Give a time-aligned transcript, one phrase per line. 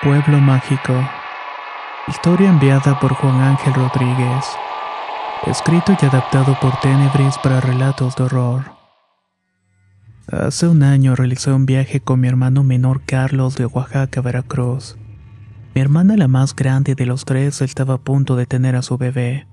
[0.00, 0.94] Pueblo Mágico.
[2.06, 4.44] Historia enviada por Juan Ángel Rodríguez.
[5.44, 8.62] Escrito y adaptado por Tenebris para relatos de horror.
[10.30, 14.96] Hace un año realicé un viaje con mi hermano menor Carlos de Oaxaca, Veracruz.
[15.74, 18.98] Mi hermana, la más grande de los tres, estaba a punto de tener a su
[18.98, 19.48] bebé.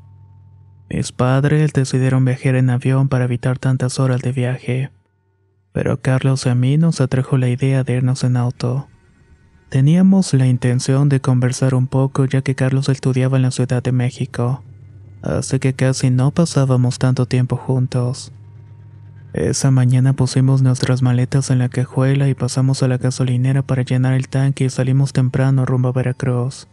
[0.91, 4.91] Mis padres decidieron viajar en avión para evitar tantas horas de viaje.
[5.72, 8.88] Pero Carlos y a mí nos atrajo la idea de irnos en auto.
[9.76, 13.92] Teníamos la intención de conversar un poco ya que Carlos estudiaba en la Ciudad de
[13.92, 14.64] México,
[15.22, 18.32] así que casi no pasábamos tanto tiempo juntos.
[19.34, 24.14] Esa mañana pusimos nuestras maletas en la cajuela y pasamos a la gasolinera para llenar
[24.14, 26.70] el tanque y salimos temprano rumbo a Veracruz.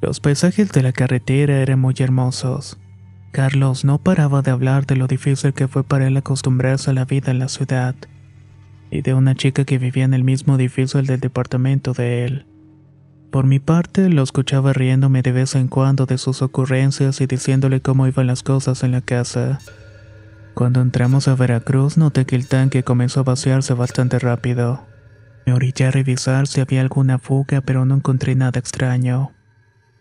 [0.00, 2.78] Los paisajes de la carretera eran muy hermosos.
[3.32, 7.06] Carlos no paraba de hablar de lo difícil que fue para él acostumbrarse a la
[7.06, 7.96] vida en la ciudad
[8.90, 12.46] y de una chica que vivía en el mismo edificio del departamento de él.
[13.30, 17.80] Por mi parte, lo escuchaba riéndome de vez en cuando de sus ocurrencias y diciéndole
[17.80, 19.60] cómo iban las cosas en la casa.
[20.54, 24.84] Cuando entramos a Veracruz noté que el tanque comenzó a vaciarse bastante rápido.
[25.46, 29.30] Me orillé a revisar si había alguna fuga, pero no encontré nada extraño.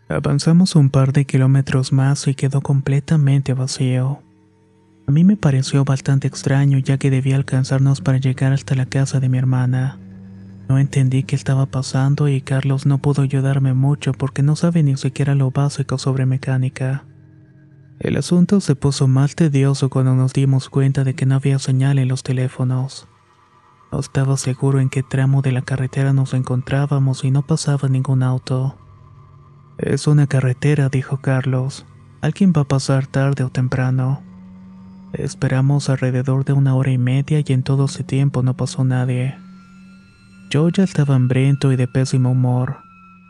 [0.10, 4.24] Avanzamos un par de kilómetros más y quedó completamente vacío.
[5.10, 9.20] A mí me pareció bastante extraño ya que debía alcanzarnos para llegar hasta la casa
[9.20, 9.98] de mi hermana.
[10.68, 14.98] No entendí qué estaba pasando y Carlos no pudo ayudarme mucho porque no sabe ni
[14.98, 17.06] siquiera lo básico sobre mecánica.
[17.98, 21.98] El asunto se puso más tedioso cuando nos dimos cuenta de que no había señal
[21.98, 23.08] en los teléfonos.
[23.92, 28.22] No estaba seguro en qué tramo de la carretera nos encontrábamos y no pasaba ningún
[28.22, 28.78] auto.
[29.80, 31.88] Es una carretera, dijo Carlos.
[32.22, 34.29] Alguien va a pasar tarde o temprano.
[35.14, 39.36] Esperamos alrededor de una hora y media y en todo ese tiempo no pasó nadie.
[40.50, 42.78] Yo ya estaba hambriento y de pésimo humor.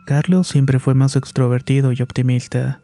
[0.06, 2.80] Carlos siempre fue más extrovertido y optimista.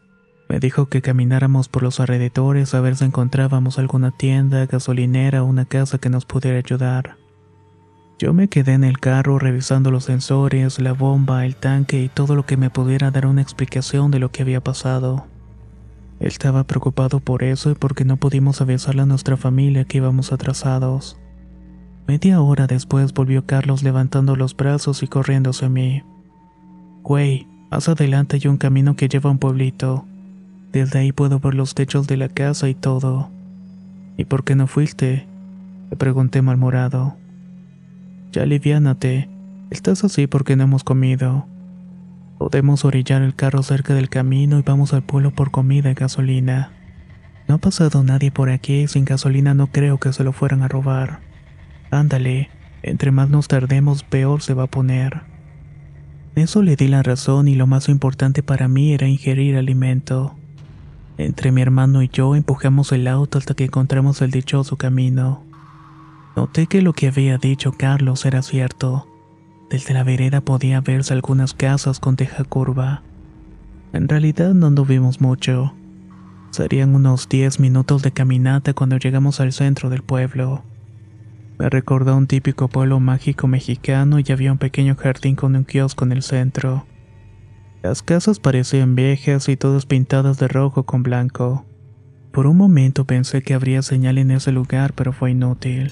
[0.49, 5.45] Me dijo que camináramos por los alrededores a ver si encontrábamos alguna tienda, gasolinera o
[5.45, 7.17] una casa que nos pudiera ayudar.
[8.19, 12.35] Yo me quedé en el carro revisando los sensores, la bomba, el tanque y todo
[12.35, 15.27] lo que me pudiera dar una explicación de lo que había pasado.
[16.19, 21.17] Estaba preocupado por eso y porque no pudimos avisarle a nuestra familia que íbamos atrasados.
[22.07, 26.03] Media hora después volvió Carlos levantando los brazos y corriendo hacia mí.
[27.03, 30.05] Güey, más adelante hay un camino que lleva a un pueblito.
[30.71, 33.29] Desde ahí puedo ver los techos de la casa y todo.
[34.17, 35.27] ¿Y por qué no fuiste?
[35.89, 37.15] Le pregunté malmorado.
[38.31, 39.29] Ya aliviánate.
[39.69, 41.45] Estás así porque no hemos comido.
[42.37, 46.71] Podemos orillar el carro cerca del camino y vamos al pueblo por comida y gasolina.
[47.47, 50.61] No ha pasado nadie por aquí y sin gasolina no creo que se lo fueran
[50.61, 51.19] a robar.
[51.89, 52.49] Ándale,
[52.83, 55.21] entre más nos tardemos peor se va a poner.
[56.35, 60.35] Eso le di la razón y lo más importante para mí era ingerir alimento.
[61.17, 65.43] Entre mi hermano y yo empujamos el auto hasta que encontramos el dichoso camino.
[66.35, 69.07] Noté que lo que había dicho Carlos era cierto.
[69.69, 73.03] Desde la vereda podía verse algunas casas con teja curva.
[73.91, 75.73] En realidad no anduvimos mucho.
[76.51, 80.63] Serían unos 10 minutos de caminata cuando llegamos al centro del pueblo.
[81.59, 86.05] Me recordó un típico pueblo mágico mexicano y había un pequeño jardín con un kiosco
[86.05, 86.85] en el centro.
[87.83, 91.65] Las casas parecían viejas y todas pintadas de rojo con blanco.
[92.31, 95.91] Por un momento pensé que habría señal en ese lugar, pero fue inútil.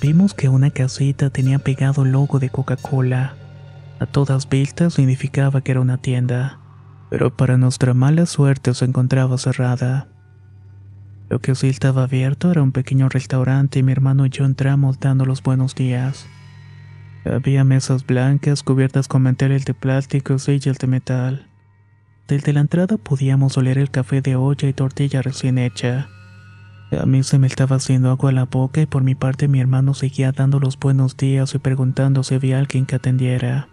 [0.00, 3.34] Vimos que una casita tenía pegado logo de Coca-Cola.
[3.98, 6.58] A todas vistas significaba que era una tienda,
[7.10, 10.08] pero para nuestra mala suerte se encontraba cerrada.
[11.28, 14.98] Lo que sí estaba abierto era un pequeño restaurante y mi hermano y yo entramos
[15.00, 16.26] dando los buenos días.
[17.26, 21.46] Había mesas blancas cubiertas con manteles de plástico y sillas de metal.
[22.26, 26.08] Desde la entrada podíamos oler el café de olla y tortilla recién hecha.
[26.98, 29.60] A mí se me estaba haciendo agua a la boca y por mi parte mi
[29.60, 33.68] hermano seguía dando los buenos días y preguntando si había alguien que atendiera.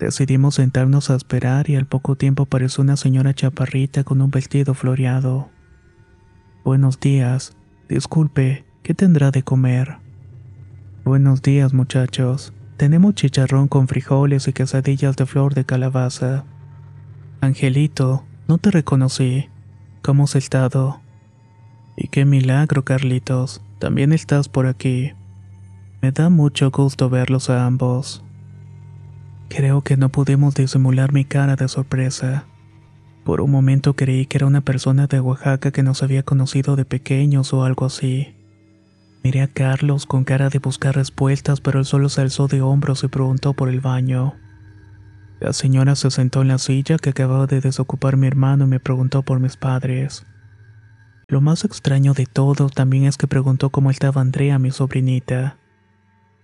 [0.00, 4.74] Decidimos sentarnos a esperar y al poco tiempo apareció una señora chaparrita con un vestido
[4.74, 5.48] floreado.
[6.64, 7.56] Buenos días.
[7.88, 9.98] Disculpe, ¿qué tendrá de comer?
[11.04, 12.52] Buenos días, muchachos.
[12.76, 16.44] Tenemos chicharrón con frijoles y quesadillas de flor de calabaza.
[17.40, 19.48] Angelito, no te reconocí.
[20.02, 21.03] ¿Cómo has estado?
[21.96, 23.62] Y qué milagro, Carlitos.
[23.78, 25.12] También estás por aquí.
[26.02, 28.24] Me da mucho gusto verlos a ambos.
[29.48, 32.46] Creo que no pudimos disimular mi cara de sorpresa.
[33.24, 36.84] Por un momento creí que era una persona de Oaxaca que nos había conocido de
[36.84, 38.34] pequeños o algo así.
[39.22, 43.02] Miré a Carlos con cara de buscar respuestas, pero él solo se alzó de hombros
[43.04, 44.34] y preguntó por el baño.
[45.40, 48.80] La señora se sentó en la silla que acababa de desocupar mi hermano y me
[48.80, 50.26] preguntó por mis padres.
[51.34, 55.56] Lo más extraño de todo también es que preguntó cómo estaba Andrea, mi sobrinita.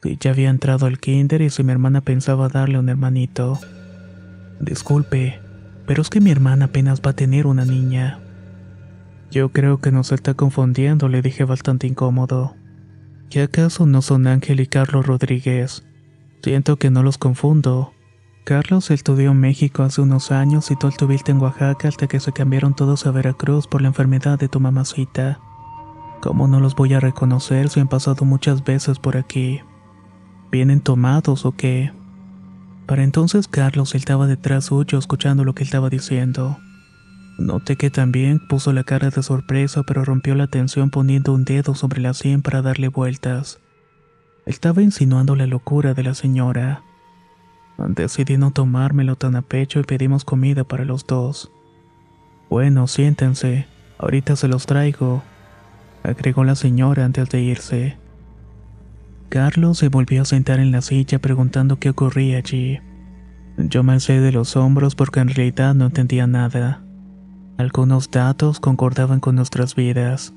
[0.03, 3.61] Si ya había entrado al kinder y si mi hermana pensaba darle un hermanito.
[4.59, 5.39] Disculpe,
[5.87, 8.19] pero es que mi hermana apenas va a tener una niña.
[9.31, 12.57] Yo creo que nos está confundiendo, le dije bastante incómodo.
[13.31, 15.85] ¿Qué acaso no son Ángel y Carlos Rodríguez?
[16.43, 17.95] Siento que no los confundo.
[18.45, 22.33] Carlos estudió en México hace unos años y tú estuviste en Oaxaca hasta que se
[22.33, 25.39] cambiaron todos a Veracruz por la enfermedad de tu mamacita.
[26.21, 29.61] ¿Cómo no los voy a reconocer si han pasado muchas veces por aquí?
[30.51, 31.93] ¿Vienen tomados o qué?
[32.87, 36.59] Para entonces Carlos estaba detrás suyo escuchando lo que estaba diciendo.
[37.39, 41.75] Noté que también puso la cara de sorpresa pero rompió la tensión poniendo un dedo
[41.75, 43.61] sobre la sien para darle vueltas.
[44.45, 46.83] Estaba insinuando la locura de la señora.
[47.89, 51.51] Decidí no tomármelo tan a pecho y pedimos comida para los dos.
[52.51, 53.67] Bueno, siéntense,
[53.99, 55.23] ahorita se los traigo,
[56.03, 57.97] agregó la señora antes de irse.
[59.29, 62.81] Carlos se volvió a sentar en la silla preguntando qué ocurría allí.
[63.57, 66.83] Yo me alcé de los hombros porque en realidad no entendía nada.
[67.57, 70.35] Algunos datos concordaban con nuestras vidas,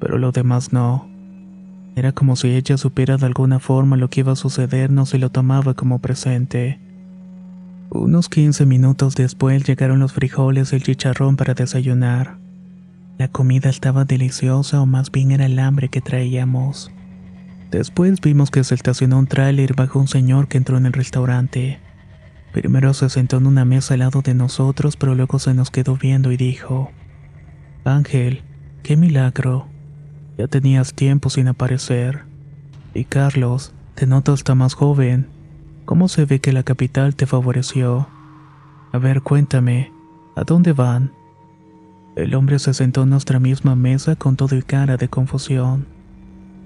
[0.00, 1.17] pero lo demás no.
[1.98, 5.30] Era como si ella supiera de alguna forma lo que iba a sucedernos y lo
[5.30, 6.78] tomaba como presente.
[7.90, 12.36] Unos 15 minutos después llegaron los frijoles y el chicharrón para desayunar.
[13.18, 16.92] La comida estaba deliciosa o más bien era el hambre que traíamos.
[17.72, 21.80] Después vimos que se estacionó un tráiler bajo un señor que entró en el restaurante.
[22.52, 25.96] Primero se sentó en una mesa al lado de nosotros, pero luego se nos quedó
[25.96, 26.92] viendo y dijo,
[27.84, 28.42] Ángel,
[28.84, 29.66] qué milagro.
[30.38, 32.22] Ya tenías tiempo sin aparecer.
[32.94, 35.26] Y Carlos, te noto hasta más joven.
[35.84, 38.08] ¿Cómo se ve que la capital te favoreció?
[38.92, 39.92] A ver, cuéntame,
[40.36, 41.10] ¿a dónde van?
[42.14, 45.86] El hombre se sentó en nuestra misma mesa con todo y cara de confusión.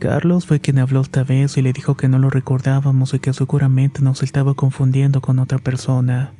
[0.00, 3.32] Carlos fue quien habló esta vez y le dijo que no lo recordábamos y que
[3.32, 6.32] seguramente nos estaba confundiendo con otra persona.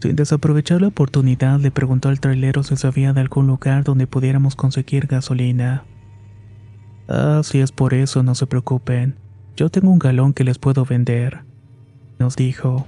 [0.00, 4.54] Sin desaprovechar la oportunidad, le preguntó al trailero si sabía de algún lugar donde pudiéramos
[4.54, 5.84] conseguir gasolina.
[7.08, 9.16] Ah, si es por eso, no se preocupen.
[9.56, 11.40] Yo tengo un galón que les puedo vender.
[12.18, 12.86] Nos dijo.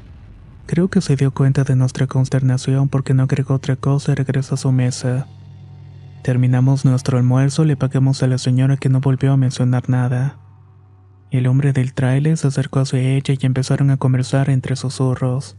[0.67, 4.55] Creo que se dio cuenta de nuestra consternación porque no agregó otra cosa y regresó
[4.55, 5.27] a su mesa.
[6.23, 10.37] Terminamos nuestro almuerzo, le pagamos a la señora que no volvió a mencionar nada.
[11.31, 15.57] El hombre del trailer se acercó hacia ella y empezaron a conversar entre susurros,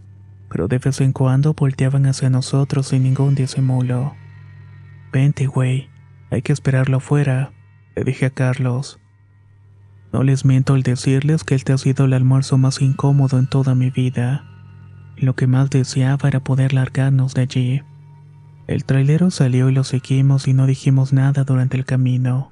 [0.49, 4.13] pero de vez en cuando volteaban hacia nosotros sin ningún disimulo.
[5.11, 5.89] Vente, güey,
[6.29, 7.51] hay que esperarlo afuera
[7.95, 8.99] le dije a Carlos.
[10.13, 13.75] No les miento al decirles que este ha sido el almuerzo más incómodo en toda
[13.75, 14.45] mi vida.
[15.17, 17.81] Lo que más deseaba era poder largarnos de allí.
[18.67, 22.51] El trailero salió y lo seguimos y no dijimos nada durante el camino.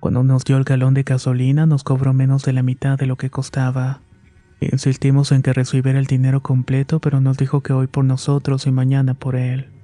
[0.00, 3.16] Cuando nos dio el galón de gasolina nos cobró menos de la mitad de lo
[3.16, 4.00] que costaba.
[4.60, 8.70] Insistimos en que recibiera el dinero completo, pero nos dijo que hoy por nosotros y
[8.70, 9.75] mañana por él.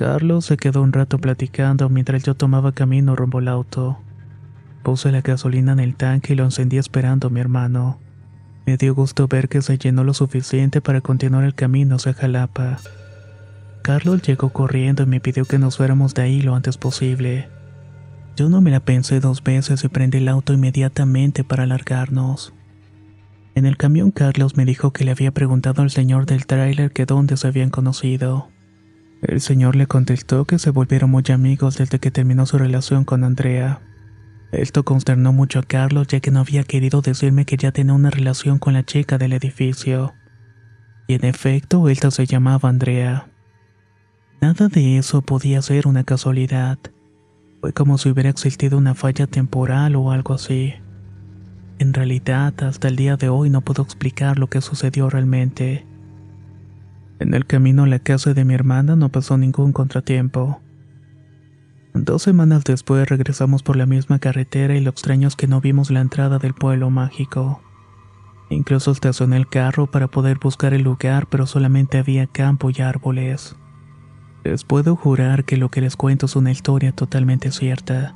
[0.00, 3.98] Carlos se quedó un rato platicando mientras yo tomaba camino rumbo al auto.
[4.82, 8.00] Puse la gasolina en el tanque y lo encendí esperando a mi hermano.
[8.64, 12.78] Me dio gusto ver que se llenó lo suficiente para continuar el camino hacia Jalapa.
[13.82, 17.50] Carlos llegó corriendo y me pidió que nos fuéramos de ahí lo antes posible.
[18.36, 22.54] Yo no me la pensé dos veces y prendí el auto inmediatamente para largarnos.
[23.54, 27.04] En el camión Carlos me dijo que le había preguntado al señor del tráiler que
[27.04, 28.48] dónde se habían conocido.
[29.22, 33.22] El señor le contestó que se volvieron muy amigos desde que terminó su relación con
[33.22, 33.80] Andrea.
[34.50, 38.10] Esto consternó mucho a Carlos ya que no había querido decirme que ya tenía una
[38.10, 40.14] relación con la chica del edificio.
[41.06, 43.28] Y en efecto, esta se llamaba Andrea.
[44.40, 46.78] Nada de eso podía ser una casualidad.
[47.60, 50.74] Fue como si hubiera existido una falla temporal o algo así.
[51.78, 55.86] En realidad, hasta el día de hoy no puedo explicar lo que sucedió realmente.
[57.20, 60.62] En el camino a la casa de mi hermana no pasó ningún contratiempo.
[61.92, 65.90] Dos semanas después regresamos por la misma carretera y lo extraño es que no vimos
[65.90, 67.60] la entrada del pueblo mágico.
[68.48, 73.54] Incluso estacioné el carro para poder buscar el lugar, pero solamente había campo y árboles.
[74.42, 78.14] Les puedo jurar que lo que les cuento es una historia totalmente cierta.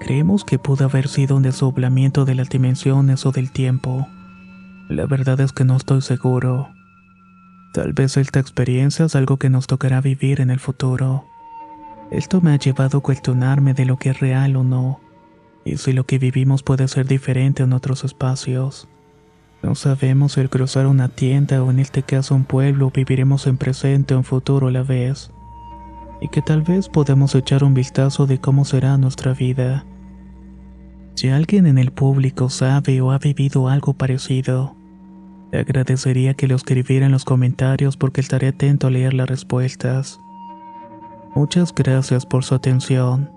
[0.00, 4.08] Creemos que pudo haber sido un desdoblamiento de las dimensiones o del tiempo.
[4.88, 6.70] La verdad es que no estoy seguro.
[7.74, 11.24] Tal vez esta experiencia es algo que nos tocará vivir en el futuro.
[12.12, 15.00] Esto me ha llevado a cuestionarme de lo que es real o no,
[15.64, 18.86] y si lo que vivimos puede ser diferente en otros espacios.
[19.60, 23.56] No sabemos si al cruzar una tienda o en este caso un pueblo viviremos en
[23.56, 25.32] presente o en futuro a la vez.
[26.20, 29.84] Y que tal vez podamos echar un vistazo de cómo será nuestra vida.
[31.16, 34.76] Si alguien en el público sabe o ha vivido algo parecido,
[35.58, 40.20] agradecería que lo escribiera en los comentarios porque estaré atento a leer las respuestas.
[41.34, 43.33] Muchas gracias por su atención.